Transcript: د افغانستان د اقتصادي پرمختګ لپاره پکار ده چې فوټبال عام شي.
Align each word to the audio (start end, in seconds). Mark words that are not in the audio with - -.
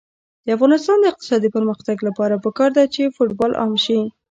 د 0.45 0.47
افغانستان 0.55 0.97
د 0.99 1.05
اقتصادي 1.11 1.49
پرمختګ 1.55 1.97
لپاره 2.07 2.41
پکار 2.45 2.69
ده 2.77 2.83
چې 2.93 3.13
فوټبال 3.15 3.51
عام 3.61 3.73
شي. 3.85 3.99